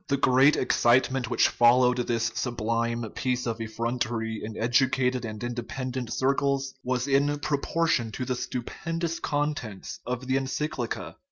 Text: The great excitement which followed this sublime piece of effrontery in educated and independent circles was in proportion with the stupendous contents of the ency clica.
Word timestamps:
The 0.07 0.17
great 0.17 0.55
excitement 0.55 1.29
which 1.29 1.47
followed 1.47 1.97
this 1.97 2.31
sublime 2.33 3.07
piece 3.11 3.45
of 3.45 3.61
effrontery 3.61 4.41
in 4.43 4.57
educated 4.57 5.25
and 5.25 5.43
independent 5.43 6.11
circles 6.11 6.73
was 6.83 7.07
in 7.07 7.37
proportion 7.37 8.11
with 8.17 8.29
the 8.29 8.35
stupendous 8.35 9.19
contents 9.19 9.99
of 10.03 10.25
the 10.25 10.37
ency 10.37 10.67
clica. 10.69 11.17